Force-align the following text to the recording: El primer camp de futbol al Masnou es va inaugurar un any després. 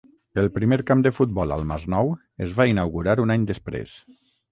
El 0.43 0.47
primer 0.53 0.77
camp 0.91 1.03
de 1.07 1.11
futbol 1.17 1.53
al 1.55 1.65
Masnou 1.71 2.09
es 2.47 2.55
va 2.61 2.67
inaugurar 2.71 3.15
un 3.25 3.35
any 3.35 3.45
després. 3.53 3.95